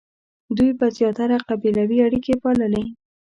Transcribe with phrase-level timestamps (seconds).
[0.57, 2.83] دوی به زیاتره قبیلوي اړیکې پاللې.